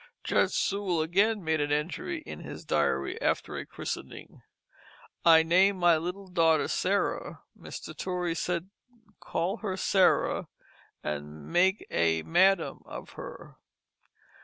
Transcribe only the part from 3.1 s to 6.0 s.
after a christening. "I named my